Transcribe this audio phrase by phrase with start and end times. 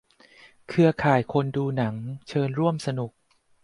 [0.69, 1.95] "เครือข่ายคนดูหนัง"
[2.27, 3.11] เชิญร่วมสนุก